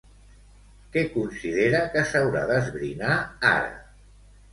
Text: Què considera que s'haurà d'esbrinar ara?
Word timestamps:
Què 0.95 1.01
considera 1.17 1.81
que 1.95 2.03
s'haurà 2.13 2.41
d'esbrinar 2.53 3.19
ara? 3.51 3.71